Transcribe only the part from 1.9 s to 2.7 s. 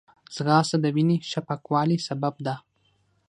سبب ده